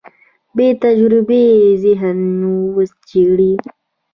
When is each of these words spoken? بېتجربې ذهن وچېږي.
بېتجربې 0.55 1.43
ذهن 1.83 2.19
وچېږي. 2.75 3.53